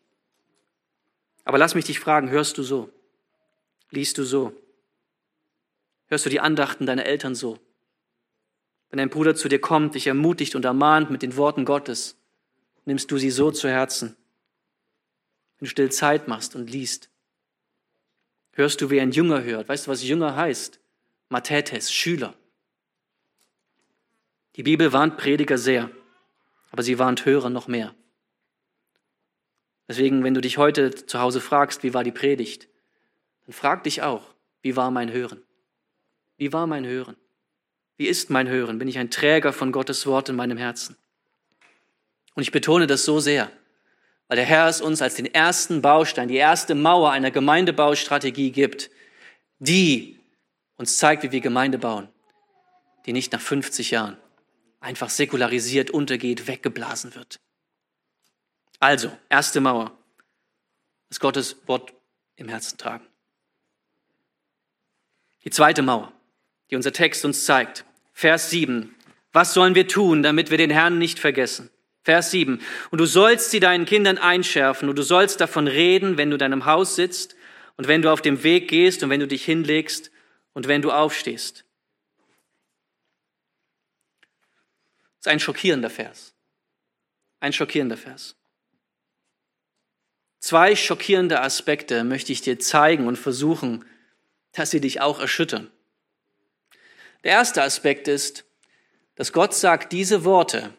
[1.44, 2.88] Aber lass mich dich fragen, hörst du so?
[3.90, 4.52] Liest du so?
[6.06, 7.58] Hörst du die Andachten deiner Eltern so?
[8.90, 12.16] Wenn dein Bruder zu dir kommt, dich ermutigt und ermahnt mit den Worten Gottes,
[12.84, 14.16] nimmst du sie so zu Herzen.
[15.58, 17.10] Wenn du still Zeit machst und liest,
[18.52, 19.68] hörst du, wie ein Jünger hört.
[19.68, 20.78] Weißt du, was Jünger heißt?
[21.28, 22.34] Mathetes, Schüler.
[24.58, 25.88] Die Bibel warnt Prediger sehr,
[26.72, 27.94] aber sie warnt Hörer noch mehr.
[29.86, 32.66] Deswegen, wenn du dich heute zu Hause fragst, wie war die Predigt,
[33.46, 35.44] dann frag dich auch, wie war mein Hören?
[36.38, 37.14] Wie war mein Hören?
[37.98, 38.80] Wie ist mein Hören?
[38.80, 40.96] Bin ich ein Träger von Gottes Wort in meinem Herzen?
[42.34, 43.52] Und ich betone das so sehr,
[44.26, 48.90] weil der Herr es uns als den ersten Baustein, die erste Mauer einer Gemeindebaustrategie gibt,
[49.60, 50.18] die
[50.76, 52.08] uns zeigt, wie wir Gemeinde bauen,
[53.06, 54.16] die nicht nach 50 Jahren
[54.80, 57.40] einfach säkularisiert untergeht, weggeblasen wird.
[58.80, 59.96] Also, erste Mauer,
[61.08, 61.92] das Gottes Wort
[62.36, 63.06] im Herzen tragen.
[65.44, 66.12] Die zweite Mauer,
[66.70, 68.94] die unser Text uns zeigt, Vers 7.
[69.32, 71.70] Was sollen wir tun, damit wir den Herrn nicht vergessen?
[72.02, 72.60] Vers 7.
[72.90, 76.40] Und du sollst sie deinen Kindern einschärfen und du sollst davon reden, wenn du in
[76.40, 77.36] deinem Haus sitzt
[77.76, 80.10] und wenn du auf dem Weg gehst und wenn du dich hinlegst
[80.52, 81.64] und wenn du aufstehst.
[85.18, 86.34] Das ist ein schockierender Vers.
[87.40, 88.36] Ein schockierender Vers.
[90.40, 93.84] Zwei schockierende Aspekte möchte ich dir zeigen und versuchen,
[94.52, 95.70] dass sie dich auch erschüttern.
[97.24, 98.44] Der erste Aspekt ist,
[99.16, 100.72] dass Gott sagt, diese Worte,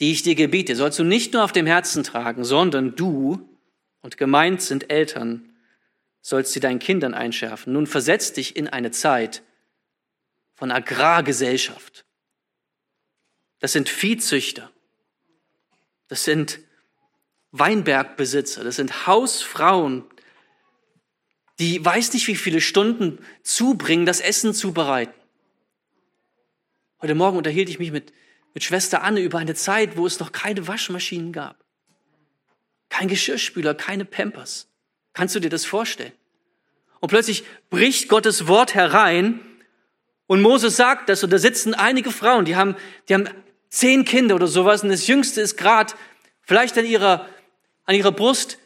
[0.00, 3.48] die ich dir gebiete, sollst du nicht nur auf dem Herzen tragen, sondern du,
[4.00, 5.56] und gemeint sind Eltern,
[6.20, 7.72] sollst sie deinen Kindern einschärfen.
[7.72, 9.42] Nun versetz dich in eine Zeit
[10.54, 12.04] von Agrargesellschaft.
[13.60, 14.70] Das sind Viehzüchter.
[16.08, 16.60] Das sind
[17.52, 18.64] Weinbergbesitzer.
[18.64, 20.04] Das sind Hausfrauen,
[21.58, 25.14] die weiß nicht, wie viele Stunden zubringen, das Essen zubereiten.
[27.00, 28.12] Heute Morgen unterhielt ich mich mit,
[28.54, 31.64] mit Schwester Anne über eine Zeit, wo es noch keine Waschmaschinen gab.
[32.88, 34.68] Kein Geschirrspüler, keine Pampers.
[35.12, 36.12] Kannst du dir das vorstellen?
[37.00, 39.40] Und plötzlich bricht Gottes Wort herein
[40.26, 42.76] und Moses sagt das und da sitzen einige Frauen, die haben,
[43.08, 43.28] die haben
[43.68, 45.94] zehn Kinder oder sowas und das jüngste ist gerade
[46.42, 47.28] vielleicht an ihrer,
[47.84, 48.58] an ihrer Brust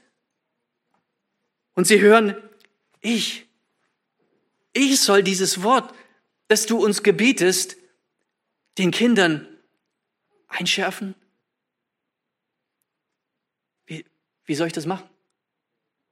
[1.75, 2.37] und sie hören,
[3.01, 3.47] ich,
[4.73, 5.93] ich soll dieses Wort,
[6.49, 7.77] das du uns gebietest,
[8.79, 9.47] den Kindern
[10.49, 11.15] einschärfen?
[13.87, 14.05] Wie,
[14.45, 15.09] wie soll ich das machen?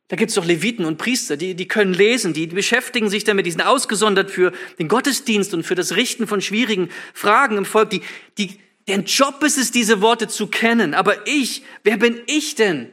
[0.08, 3.52] Da gibt's doch Leviten und Priester, die, die können lesen, die beschäftigen sich damit, die
[3.52, 7.90] sind ausgesondert für den Gottesdienst und für das Richten von schwierigen Fragen im Volk.
[7.90, 8.02] Die,
[8.36, 10.94] die, deren Job ist es, diese Worte zu kennen.
[10.94, 12.92] Aber ich, wer bin ich denn?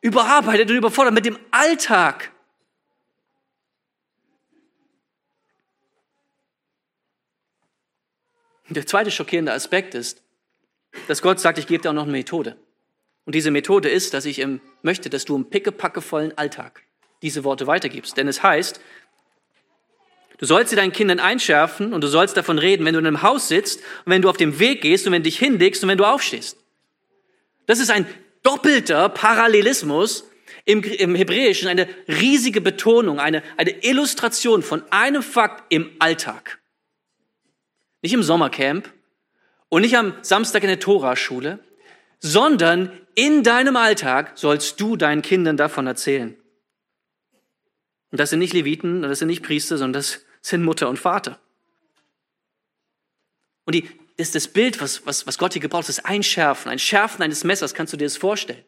[0.00, 2.32] Überarbeitet und überfordert mit dem Alltag.
[8.68, 10.22] Der zweite schockierende Aspekt ist,
[11.08, 12.56] dass Gott sagt, ich gebe dir auch noch eine Methode.
[13.24, 14.44] Und diese Methode ist, dass ich
[14.82, 16.82] möchte, dass du im pickepackevollen Alltag
[17.22, 18.16] diese Worte weitergibst.
[18.16, 18.80] Denn es heißt,
[20.38, 23.22] du sollst sie deinen Kindern einschärfen und du sollst davon reden, wenn du in einem
[23.22, 25.88] Haus sitzt und wenn du auf dem Weg gehst und wenn du dich hinlegst und
[25.88, 26.58] wenn du aufstehst.
[27.66, 28.06] Das ist ein
[28.42, 30.28] doppelter Parallelismus
[30.64, 36.58] im, im Hebräischen, eine riesige Betonung, eine, eine Illustration von einem Fakt im Alltag.
[38.02, 38.92] Nicht im Sommercamp
[39.68, 41.60] und nicht am Samstag in der Toraschule,
[42.18, 46.36] sondern in deinem Alltag sollst du deinen Kindern davon erzählen.
[48.10, 51.40] Und das sind nicht Leviten, das sind nicht Priester, sondern das sind Mutter und Vater.
[53.64, 57.22] Und die, das, das Bild, was, was, was Gott hier gebraucht, das Einschärfen, ein Schärfen
[57.22, 58.64] eines Messers, kannst du dir das vorstellen.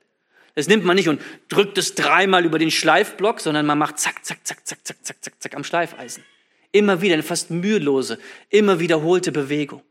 [0.57, 4.25] Das nimmt man nicht und drückt es dreimal über den Schleifblock, sondern man macht zack,
[4.25, 6.25] zack, zack, zack, zack, zack, zack, zack am Schleifeisen.
[6.73, 8.19] Immer wieder eine fast mühelose,
[8.51, 9.83] immer wiederholte Bewegung.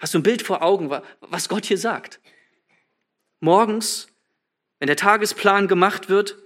[0.00, 2.20] Hast du ein Bild vor Augen, was Gott hier sagt?
[3.40, 4.08] Morgens,
[4.80, 6.36] wenn der Tagesplan gemacht wird,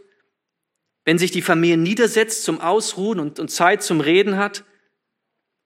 [1.04, 4.64] wenn sich die Familie niedersetzt zum Ausruhen und, und Zeit zum Reden hat,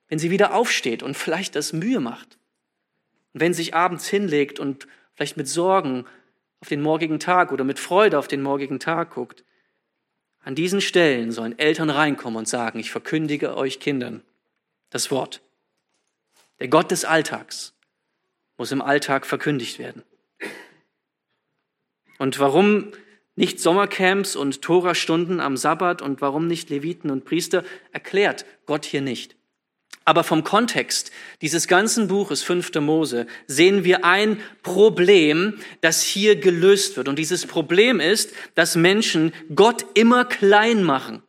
[0.08, 2.38] wenn sie wieder aufsteht und vielleicht das Mühe macht,
[3.32, 6.06] und wenn sich abends hinlegt und vielleicht mit Sorgen
[6.60, 9.44] auf den morgigen Tag oder mit Freude auf den morgigen Tag guckt,
[10.40, 14.22] an diesen Stellen sollen Eltern reinkommen und sagen, ich verkündige euch Kindern
[14.90, 15.42] das Wort.
[16.60, 17.74] Der Gott des Alltags
[18.56, 20.02] muss im Alltag verkündigt werden.
[22.18, 22.92] Und warum
[23.36, 29.02] nicht Sommercamps und Torastunden am Sabbat und warum nicht Leviten und Priester, erklärt Gott hier
[29.02, 29.36] nicht.
[30.04, 31.10] Aber vom Kontext
[31.42, 32.74] dieses ganzen Buches 5.
[32.76, 37.08] Mose sehen wir ein Problem, das hier gelöst wird.
[37.08, 41.22] Und dieses Problem ist, dass Menschen Gott immer klein machen.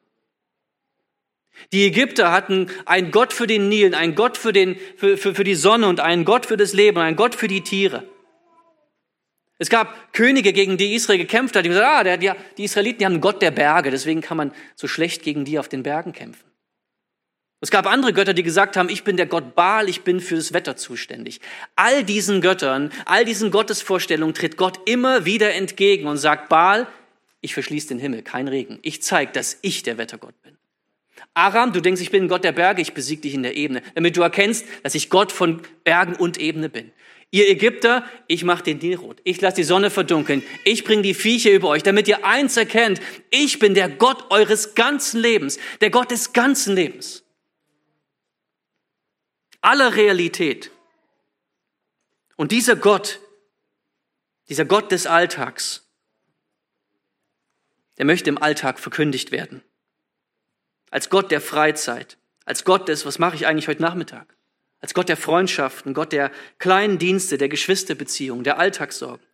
[1.73, 5.43] Die Ägypter hatten einen Gott für den Nil, einen Gott für, den, für, für, für
[5.43, 8.07] die Sonne und einen Gott für das Leben einen Gott für die Tiere.
[9.59, 12.99] Es gab Könige, gegen die Israel gekämpft hat, die gesagt ah, der, die, die Israeliten
[12.99, 15.83] die haben einen Gott der Berge, deswegen kann man so schlecht gegen die auf den
[15.83, 16.47] Bergen kämpfen.
[17.59, 20.35] Es gab andere Götter, die gesagt haben, ich bin der Gott Baal, ich bin für
[20.35, 21.41] das Wetter zuständig.
[21.75, 26.85] All diesen Göttern, all diesen Gottesvorstellungen tritt Gott immer wieder entgegen und sagt, Baal,
[27.41, 28.77] ich verschließe den Himmel, kein Regen.
[28.83, 30.55] Ich zeige, dass ich der Wettergott bin.
[31.33, 34.17] Aram, du denkst, ich bin Gott der Berge, ich besiege dich in der Ebene, damit
[34.17, 36.91] du erkennst, dass ich Gott von Bergen und Ebene bin.
[37.29, 39.19] Ihr Ägypter, ich mache den Nil rot.
[39.23, 40.43] Ich lasse die Sonne verdunkeln.
[40.63, 43.01] Ich bringe die Viecher über euch, damit ihr eins erkennt.
[43.29, 47.23] Ich bin der Gott eures ganzen Lebens, der Gott des ganzen Lebens
[49.67, 50.71] aller Realität.
[52.37, 53.19] Und dieser Gott,
[54.47, 55.85] dieser Gott des Alltags,
[57.97, 59.61] der möchte im Alltag verkündigt werden.
[60.89, 64.36] Als Gott der Freizeit, als Gott des, was mache ich eigentlich heute Nachmittag?
[64.79, 69.25] Als Gott der Freundschaften, Gott der kleinen Dienste, der Geschwisterbeziehungen, der Alltagssorgen,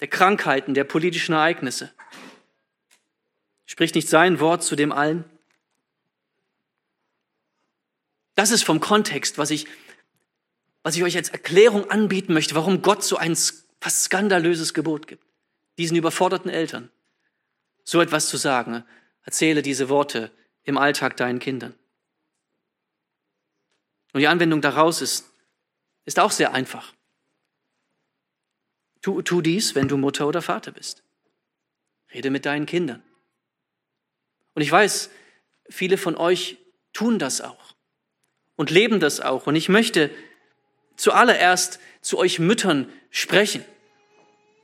[0.00, 1.92] der Krankheiten, der politischen Ereignisse.
[3.66, 5.24] Spricht nicht sein Wort zu dem allen?
[8.34, 9.66] Das ist vom Kontext, was ich,
[10.82, 13.36] was ich euch als Erklärung anbieten möchte, warum Gott so ein
[13.80, 15.24] fast skandalöses Gebot gibt.
[15.76, 16.90] Diesen überforderten Eltern
[17.88, 18.84] so etwas zu sagen.
[19.24, 20.30] Erzähle diese Worte
[20.64, 21.74] im Alltag deinen Kindern.
[24.12, 25.30] Und die Anwendung daraus ist,
[26.04, 26.94] ist auch sehr einfach.
[29.02, 31.02] Tu, tu dies, wenn du Mutter oder Vater bist.
[32.12, 33.02] Rede mit deinen Kindern.
[34.54, 35.10] Und ich weiß,
[35.68, 36.56] viele von euch
[36.92, 37.74] tun das auch
[38.56, 39.46] und leben das auch.
[39.46, 40.10] Und ich möchte
[40.96, 43.64] zuallererst zu euch Müttern sprechen.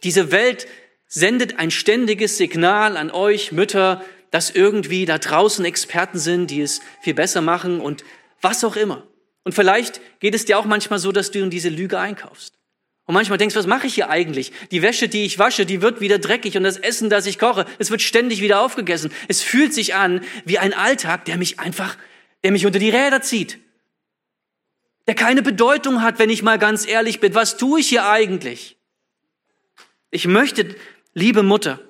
[0.03, 0.67] Diese Welt
[1.07, 6.81] sendet ein ständiges Signal an euch Mütter, dass irgendwie da draußen Experten sind, die es
[7.03, 8.05] viel besser machen und
[8.41, 9.07] was auch immer.
[9.45, 12.55] Und vielleicht geht es dir auch manchmal so, dass du in diese Lüge einkaufst.
[13.07, 14.51] Und manchmal denkst, was mache ich hier eigentlich?
[14.71, 17.67] Die Wäsche, die ich wasche, die wird wieder dreckig und das Essen, das ich koche,
[17.79, 19.13] es wird ständig wieder aufgegessen.
[19.29, 21.97] Es fühlt sich an wie ein Alltag, der mich einfach,
[22.43, 23.59] der mich unter die Räder zieht
[25.07, 27.35] der keine Bedeutung hat, wenn ich mal ganz ehrlich bin.
[27.35, 28.77] Was tue ich hier eigentlich?
[30.11, 30.75] Ich möchte,
[31.13, 31.81] liebe Mutter,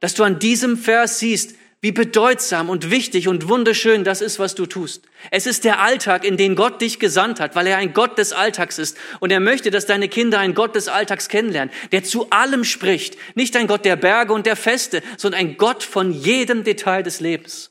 [0.00, 1.54] dass du an diesem Vers siehst,
[1.84, 5.04] wie bedeutsam und wichtig und wunderschön das ist, was du tust.
[5.30, 8.32] Es ist der Alltag, in den Gott dich gesandt hat, weil er ein Gott des
[8.32, 8.96] Alltags ist.
[9.20, 13.18] Und er möchte, dass deine Kinder einen Gott des Alltags kennenlernen, der zu allem spricht.
[13.34, 17.20] Nicht ein Gott der Berge und der Feste, sondern ein Gott von jedem Detail des
[17.20, 17.70] Lebens.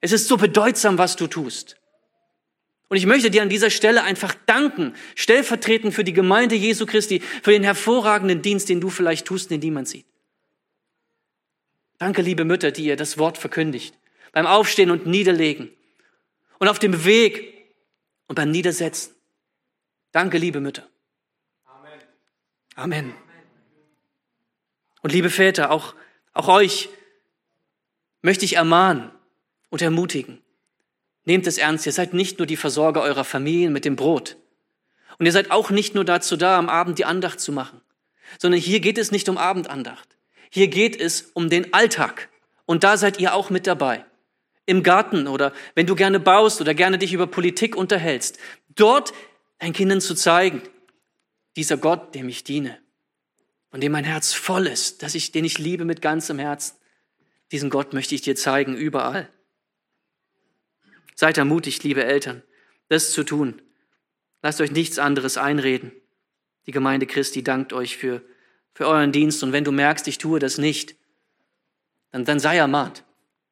[0.00, 1.76] Es ist so bedeutsam, was du tust.
[2.88, 7.20] Und ich möchte dir an dieser Stelle einfach danken, stellvertretend für die Gemeinde Jesu Christi,
[7.42, 10.06] für den hervorragenden Dienst, den du vielleicht tust, den niemand sieht.
[12.02, 13.96] Danke, liebe Mütter, die ihr das Wort verkündigt,
[14.32, 15.70] beim Aufstehen und Niederlegen
[16.58, 17.68] und auf dem Weg
[18.26, 19.14] und beim Niedersetzen.
[20.10, 20.88] Danke, liebe Mütter.
[21.64, 22.00] Amen.
[22.74, 23.14] Amen.
[25.02, 25.94] Und liebe Väter, auch,
[26.32, 26.88] auch euch
[28.20, 29.12] möchte ich ermahnen
[29.70, 30.42] und ermutigen.
[31.24, 34.38] Nehmt es ernst, ihr seid nicht nur die Versorger eurer Familien mit dem Brot.
[35.20, 37.80] Und ihr seid auch nicht nur dazu da, am Abend die Andacht zu machen,
[38.40, 40.11] sondern hier geht es nicht um Abendandacht.
[40.54, 42.28] Hier geht es um den Alltag.
[42.66, 44.04] Und da seid ihr auch mit dabei.
[44.66, 48.38] Im Garten oder wenn du gerne baust oder gerne dich über Politik unterhältst.
[48.68, 49.14] Dort
[49.58, 50.60] deinen Kindern zu zeigen,
[51.56, 52.78] dieser Gott, dem ich diene
[53.70, 56.76] und dem mein Herz voll ist, dass ich, den ich liebe mit ganzem Herzen.
[57.50, 59.30] Diesen Gott möchte ich dir zeigen, überall.
[61.14, 62.42] Seid ermutigt, liebe Eltern,
[62.88, 63.62] das zu tun.
[64.42, 65.92] Lasst euch nichts anderes einreden.
[66.66, 68.22] Die Gemeinde Christi dankt euch für,
[68.74, 69.42] für euren Dienst.
[69.42, 70.96] Und wenn du merkst, ich tue das nicht,
[72.10, 73.04] dann, dann sei ermahnt.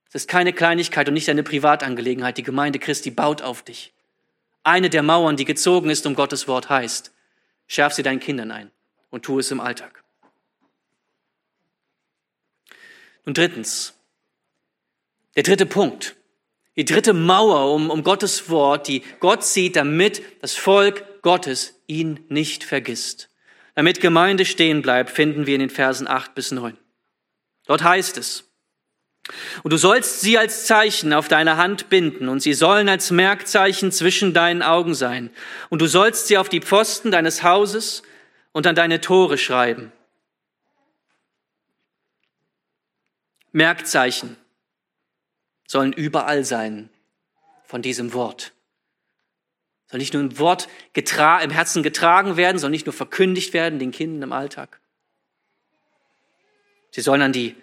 [0.09, 2.37] Es ist keine Kleinigkeit und nicht eine Privatangelegenheit.
[2.37, 3.93] Die Gemeinde Christi baut auf dich.
[4.63, 7.13] Eine der Mauern, die gezogen ist um Gottes Wort, heißt,
[7.67, 8.71] schärf sie deinen Kindern ein
[9.11, 10.03] und tu es im Alltag.
[13.25, 13.95] Und drittens,
[15.37, 16.17] der dritte Punkt.
[16.77, 22.25] Die dritte Mauer um, um Gottes Wort, die Gott sieht, damit das Volk Gottes ihn
[22.29, 23.30] nicht vergisst.
[23.81, 26.77] Damit Gemeinde stehen bleibt, finden wir in den Versen 8 bis 9.
[27.65, 28.45] Dort heißt es,
[29.63, 33.91] und du sollst sie als Zeichen auf deine Hand binden, und sie sollen als Merkzeichen
[33.91, 35.31] zwischen deinen Augen sein.
[35.71, 38.03] Und du sollst sie auf die Pfosten deines Hauses
[38.53, 39.93] und an deine Tore schreiben.
[43.51, 44.37] Merkzeichen
[45.67, 46.91] sollen überall sein
[47.65, 48.53] von diesem Wort.
[49.91, 53.91] Soll nicht nur ein Wort im Herzen getragen werden, soll nicht nur verkündigt werden den
[53.91, 54.81] Kindern im Alltag.
[56.93, 57.57] Sie sollen an die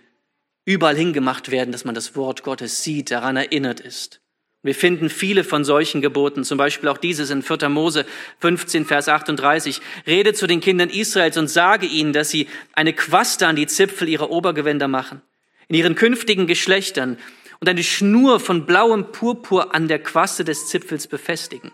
[0.65, 4.19] überall hingemacht werden, dass man das Wort Gottes sieht, daran erinnert ist.
[4.61, 7.69] Wir finden viele von solchen Geboten, zum Beispiel auch dieses in 4.
[7.69, 8.05] Mose
[8.39, 9.79] 15, Vers 38.
[10.05, 14.09] Rede zu den Kindern Israels und sage ihnen, dass sie eine Quaste an die Zipfel
[14.09, 15.21] ihrer Obergewänder machen.
[15.69, 17.17] In ihren künftigen Geschlechtern
[17.61, 21.71] und eine Schnur von blauem Purpur an der Quaste des Zipfels befestigen.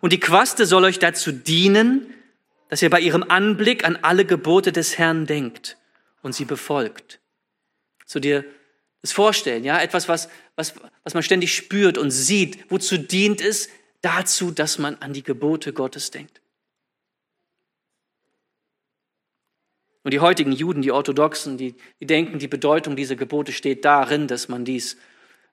[0.00, 2.12] Und die Quaste soll euch dazu dienen,
[2.68, 5.76] dass ihr bei ihrem Anblick an alle Gebote des Herrn denkt
[6.22, 7.20] und sie befolgt.
[8.06, 8.44] Zu dir
[9.02, 12.70] das vorstellen, ja, etwas, was, was, was man ständig spürt und sieht.
[12.70, 13.68] Wozu dient es?
[14.00, 16.40] Dazu, dass man an die Gebote Gottes denkt.
[20.04, 24.26] Und die heutigen Juden, die Orthodoxen, die, die denken, die Bedeutung dieser Gebote steht darin,
[24.26, 24.96] dass man dies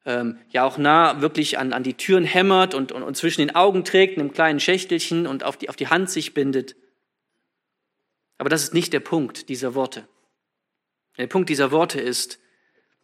[0.06, 3.56] ähm, ja auch nah wirklich an, an die Türen hämmert und, und, und zwischen den
[3.56, 6.76] Augen trägt, in einem kleinen Schächtelchen und auf die, auf die Hand sich bindet.
[8.38, 10.08] Aber das ist nicht der Punkt dieser Worte.
[11.18, 12.40] Der Punkt dieser Worte ist,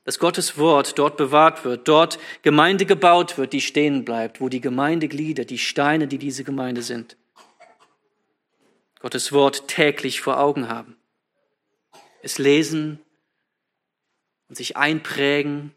[0.06, 4.62] dass Gottes Wort dort bewahrt wird, dort Gemeinde gebaut wird, die stehen bleibt, wo die
[4.62, 7.18] Gemeindeglieder, die Steine, die diese Gemeinde sind,
[9.02, 10.96] Gottes Wort täglich vor Augen haben.
[12.22, 13.00] Es lesen
[14.48, 15.75] und sich einprägen,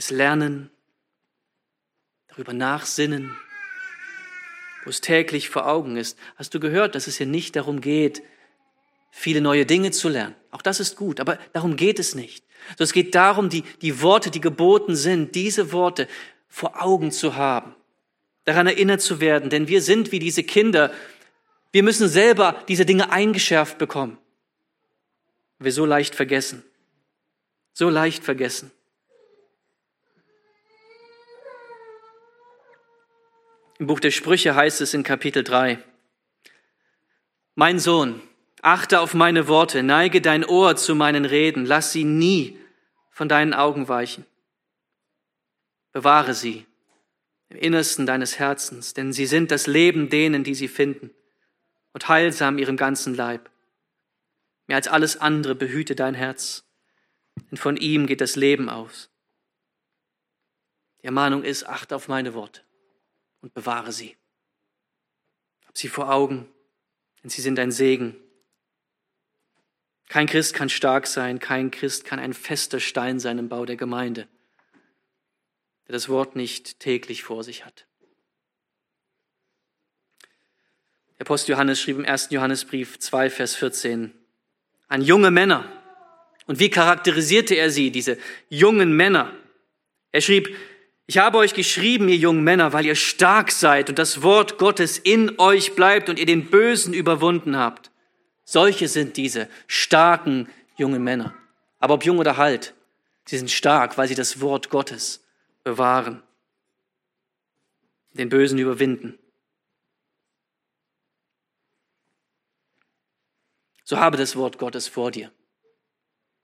[0.00, 0.70] es lernen,
[2.28, 3.36] darüber nachsinnen,
[4.84, 6.18] wo es täglich vor Augen ist.
[6.36, 8.22] Hast du gehört, dass es hier nicht darum geht,
[9.10, 10.34] viele neue Dinge zu lernen?
[10.52, 12.44] Auch das ist gut, aber darum geht es nicht.
[12.78, 16.08] So, es geht darum, die, die Worte, die geboten sind, diese Worte
[16.48, 17.76] vor Augen zu haben,
[18.44, 20.94] daran erinnert zu werden, denn wir sind wie diese Kinder.
[21.72, 24.16] Wir müssen selber diese Dinge eingeschärft bekommen.
[25.58, 26.62] Wir so leicht vergessen.
[27.74, 28.72] So leicht vergessen.
[33.80, 35.82] Im Buch der Sprüche heißt es in Kapitel 3,
[37.54, 38.20] Mein Sohn,
[38.60, 42.58] achte auf meine Worte, neige dein Ohr zu meinen Reden, lass sie nie
[43.10, 44.26] von deinen Augen weichen.
[45.92, 46.66] Bewahre sie
[47.48, 51.10] im Innersten deines Herzens, denn sie sind das Leben denen, die sie finden,
[51.94, 53.48] und heilsam ihrem ganzen Leib.
[54.66, 56.64] Mehr als alles andere behüte dein Herz,
[57.50, 59.08] denn von ihm geht das Leben aus.
[61.00, 62.60] Die Ermahnung ist, achte auf meine Worte
[63.40, 64.16] und bewahre sie.
[65.66, 66.48] Hab sie vor Augen,
[67.22, 68.16] denn sie sind ein Segen
[70.10, 73.76] kein Christ kann stark sein, kein Christ kann ein fester Stein sein im Bau der
[73.76, 74.26] Gemeinde,
[75.86, 77.86] der das Wort nicht täglich vor sich hat.
[81.16, 82.30] Der Apostel Johannes schrieb im 1.
[82.30, 84.12] Johannesbrief 2, Vers 14
[84.88, 85.70] an junge Männer.
[86.46, 89.32] Und wie charakterisierte er sie, diese jungen Männer?
[90.10, 90.56] Er schrieb,
[91.10, 94.96] ich habe euch geschrieben, ihr jungen Männer, weil ihr stark seid und das Wort Gottes
[94.96, 97.90] in euch bleibt und ihr den Bösen überwunden habt.
[98.44, 101.34] Solche sind diese starken jungen Männer.
[101.80, 102.74] Aber ob jung oder alt,
[103.24, 105.24] sie sind stark, weil sie das Wort Gottes
[105.64, 106.22] bewahren,
[108.12, 109.18] den Bösen überwinden.
[113.82, 115.32] So habe das Wort Gottes vor dir.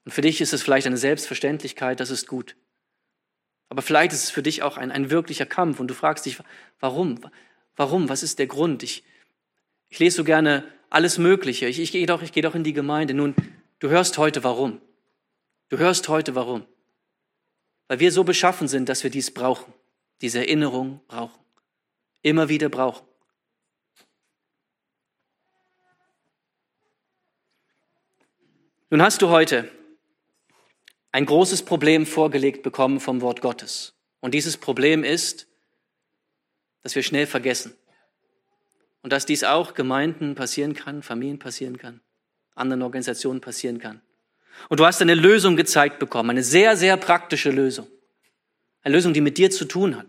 [0.05, 2.57] Und für dich ist es vielleicht eine Selbstverständlichkeit, das ist gut.
[3.69, 6.39] Aber vielleicht ist es für dich auch ein, ein wirklicher Kampf und du fragst dich,
[6.81, 7.21] warum?
[7.75, 8.09] Warum?
[8.09, 8.83] Was ist der Grund?
[8.83, 9.05] Ich,
[9.89, 11.67] ich lese so gerne alles Mögliche.
[11.67, 13.15] Ich, ich gehe doch, ich gehe doch in die Gemeinde.
[13.15, 13.35] Nun,
[13.81, 14.81] du hörst heute warum.
[15.69, 16.65] Du hörst heute warum.
[17.89, 19.73] Weil wir so beschaffen sind, dass wir dies brauchen.
[20.21, 21.39] Diese Erinnerung brauchen.
[22.23, 23.07] Immer wieder brauchen.
[28.89, 29.71] Nun hast du heute
[31.17, 33.95] ein großes Problem vorgelegt bekommen vom Wort Gottes.
[34.21, 35.47] Und dieses Problem ist,
[36.83, 37.73] dass wir schnell vergessen.
[39.01, 42.03] Und dass dies auch Gemeinden passieren kann, Familien passieren kann,
[42.55, 44.03] anderen Organisationen passieren kann.
[44.69, 47.87] Und du hast eine Lösung gezeigt bekommen, eine sehr, sehr praktische Lösung.
[48.83, 50.09] Eine Lösung, die mit dir zu tun hat.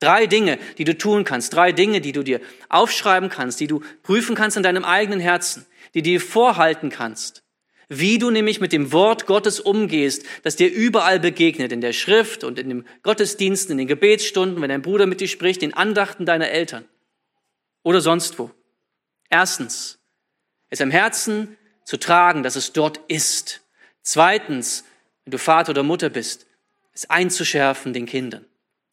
[0.00, 3.80] Drei Dinge, die du tun kannst, drei Dinge, die du dir aufschreiben kannst, die du
[4.02, 7.44] prüfen kannst in deinem eigenen Herzen, die dir vorhalten kannst.
[7.88, 12.44] Wie du nämlich mit dem Wort Gottes umgehst, das dir überall begegnet, in der Schrift
[12.44, 16.26] und in den Gottesdiensten, in den Gebetsstunden, wenn dein Bruder mit dir spricht, in Andachten
[16.26, 16.84] deiner Eltern
[17.82, 18.50] oder sonst wo.
[19.30, 19.98] Erstens,
[20.68, 23.62] es im Herzen zu tragen, dass es dort ist.
[24.02, 24.84] Zweitens,
[25.24, 26.46] wenn du Vater oder Mutter bist,
[26.92, 28.44] es einzuschärfen den Kindern.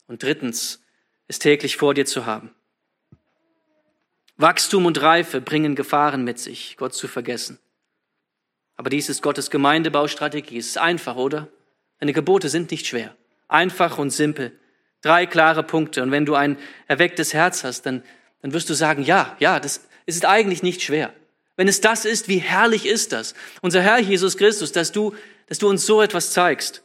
[0.08, 0.82] Und drittens,
[1.28, 2.54] es täglich vor dir zu haben.
[4.38, 7.60] Wachstum und Reife bringen Gefahren mit sich, Gott zu vergessen.
[8.78, 10.58] Aber dies ist Gottes Gemeindebaustrategie.
[10.58, 11.48] Es ist einfach, oder?
[12.00, 13.16] Deine Gebote sind nicht schwer.
[13.48, 14.52] Einfach und simpel.
[15.02, 16.04] Drei klare Punkte.
[16.04, 16.58] Und wenn du ein
[16.88, 18.04] erwecktes Herz hast, dann
[18.46, 21.12] dann wirst du sagen, ja, ja, das ist eigentlich nicht schwer.
[21.56, 23.34] Wenn es das ist, wie herrlich ist das?
[23.64, 25.16] Unser Herr Jesus Christus, dass du,
[25.48, 26.84] dass du uns so etwas zeigst.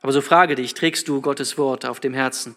[0.00, 2.54] Aber so frage dich, trägst du Gottes Wort auf dem Herzen?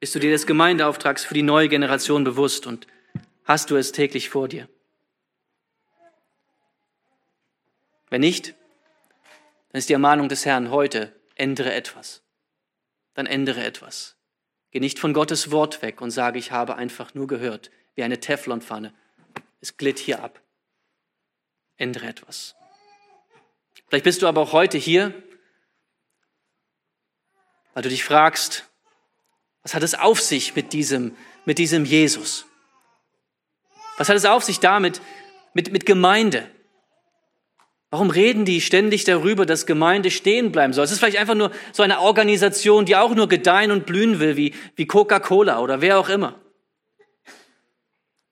[0.00, 2.88] Bist du dir des Gemeindeauftrags für die neue Generation bewusst und
[3.44, 4.68] hast du es täglich vor dir?
[8.10, 8.54] Wenn nicht,
[9.70, 12.22] dann ist die Ermahnung des Herrn heute, ändere etwas.
[13.14, 14.16] Dann ändere etwas.
[14.70, 18.20] Geh nicht von Gottes Wort weg und sage, ich habe einfach nur gehört, wie eine
[18.20, 18.92] Teflonpfanne.
[19.60, 20.40] Es glitt hier ab.
[21.76, 22.54] Ändere etwas.
[23.88, 25.14] Vielleicht bist du aber auch heute hier,
[27.74, 28.68] weil du dich fragst,
[29.62, 32.46] was hat es auf sich mit diesem, mit diesem Jesus?
[33.98, 35.00] Was hat es auf sich damit,
[35.54, 36.48] mit, mit Gemeinde?
[37.90, 40.84] Warum reden die ständig darüber, dass Gemeinde stehen bleiben soll?
[40.84, 44.36] Es ist vielleicht einfach nur so eine Organisation, die auch nur gedeihen und blühen will,
[44.36, 46.40] wie, wie Coca-Cola oder wer auch immer.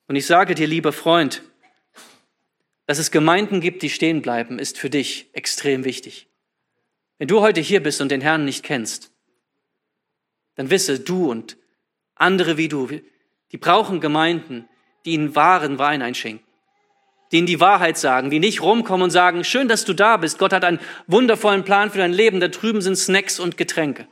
[0.09, 1.43] Und ich sage dir, lieber Freund,
[2.87, 6.27] Dass es Gemeinden gibt, die stehen bleiben, ist für dich extrem wichtig.
[7.19, 9.13] Wenn du heute hier bist und den Herrn nicht kennst,
[10.57, 11.57] dann wisse, du und
[12.17, 12.89] andere wie du,
[13.53, 14.69] die brauchen Gemeinden,
[15.05, 16.46] die ihnen wahren Wein einschenken,
[17.32, 20.38] die ihnen die Wahrheit sagen, die nicht rumkommen und sagen, schön, dass du da bist,
[20.38, 24.07] Gott hat einen wundervollen Plan für dein Leben, da drüben sind Snacks und Getränke.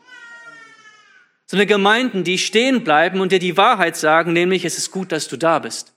[1.46, 5.28] Sondern Gemeinden, die stehen bleiben und dir die Wahrheit sagen, nämlich es ist gut, dass
[5.28, 5.94] du da bist.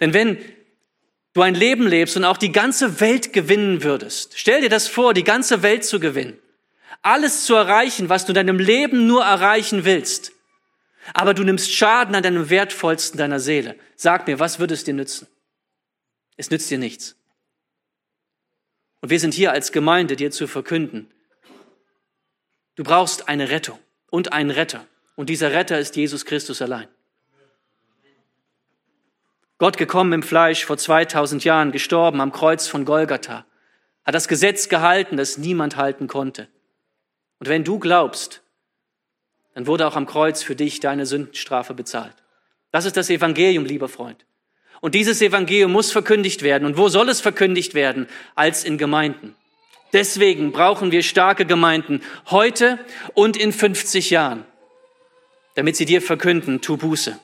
[0.00, 0.38] Denn wenn
[1.34, 5.14] du ein Leben lebst und auch die ganze Welt gewinnen würdest, stell dir das vor,
[5.14, 6.38] die ganze Welt zu gewinnen,
[7.02, 10.33] alles zu erreichen, was du in deinem Leben nur erreichen willst,
[11.12, 13.76] aber du nimmst Schaden an deinem wertvollsten deiner Seele.
[13.96, 15.28] Sag mir, was würde es dir nützen?
[16.36, 17.16] Es nützt dir nichts.
[19.00, 21.12] Und wir sind hier als Gemeinde, dir zu verkünden.
[22.74, 23.78] Du brauchst eine Rettung
[24.10, 24.86] und einen Retter.
[25.14, 26.88] Und dieser Retter ist Jesus Christus allein.
[29.58, 33.46] Gott gekommen im Fleisch vor 2000 Jahren, gestorben am Kreuz von Golgatha,
[34.04, 36.48] hat das Gesetz gehalten, das niemand halten konnte.
[37.38, 38.42] Und wenn du glaubst,
[39.54, 42.14] dann wurde auch am Kreuz für dich deine Sündenstrafe bezahlt.
[42.72, 44.26] Das ist das Evangelium, lieber Freund.
[44.80, 46.66] Und dieses Evangelium muss verkündigt werden.
[46.66, 48.08] Und wo soll es verkündigt werden?
[48.34, 49.34] Als in Gemeinden.
[49.94, 52.80] Deswegen brauchen wir starke Gemeinden heute
[53.14, 54.44] und in 50 Jahren,
[55.54, 57.18] damit sie dir verkünden, tu Buße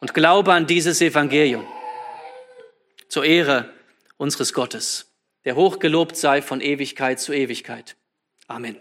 [0.00, 1.66] und glaube an dieses Evangelium
[3.08, 3.70] zur Ehre
[4.16, 5.12] unseres Gottes,
[5.44, 7.96] der hochgelobt sei von Ewigkeit zu Ewigkeit.
[8.48, 8.80] Amen.